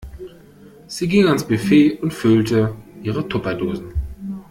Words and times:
Sie 0.87 1.07
ging 1.07 1.27
ans 1.27 1.47
Buffet 1.47 1.99
und 2.01 2.11
füllte 2.11 2.73
ihre 3.03 3.29
Tupperdosen. 3.29 3.93